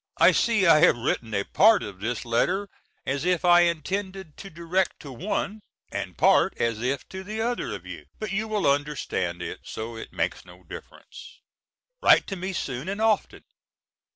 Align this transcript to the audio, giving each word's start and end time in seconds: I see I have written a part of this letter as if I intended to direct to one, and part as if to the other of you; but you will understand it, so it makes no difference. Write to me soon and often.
I 0.17 0.31
see 0.31 0.65
I 0.65 0.79
have 0.79 0.97
written 0.97 1.31
a 1.35 1.43
part 1.43 1.83
of 1.83 1.99
this 1.99 2.25
letter 2.25 2.67
as 3.05 3.23
if 3.23 3.45
I 3.45 3.59
intended 3.59 4.35
to 4.37 4.49
direct 4.49 4.99
to 5.01 5.11
one, 5.11 5.61
and 5.91 6.17
part 6.17 6.57
as 6.57 6.81
if 6.81 7.07
to 7.09 7.23
the 7.23 7.39
other 7.39 7.71
of 7.75 7.85
you; 7.85 8.07
but 8.17 8.31
you 8.31 8.47
will 8.47 8.65
understand 8.65 9.43
it, 9.43 9.59
so 9.63 9.95
it 9.97 10.11
makes 10.11 10.43
no 10.43 10.63
difference. 10.63 11.37
Write 12.01 12.25
to 12.25 12.35
me 12.35 12.51
soon 12.51 12.89
and 12.89 12.99
often. 12.99 13.43